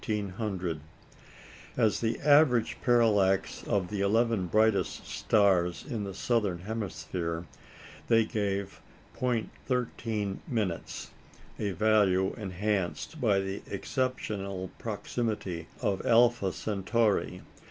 As 1.77 1.99
the 1.99 2.19
average 2.21 2.77
parallax 2.83 3.63
of 3.67 3.91
the 3.91 4.01
eleven 4.01 4.47
brightest 4.47 5.05
stars 5.05 5.85
in 5.87 6.05
the 6.05 6.15
southern 6.15 6.57
hemisphere, 6.57 7.45
they 8.07 8.25
gave 8.25 8.81
0·13", 9.19 11.01
a 11.59 11.71
value 11.73 12.33
enhanced 12.33 13.21
by 13.21 13.39
the 13.41 13.61
exceptional 13.69 14.71
proximity 14.79 15.67
of 15.83 16.03
Alpha 16.03 16.51
Centauri. 16.51 17.43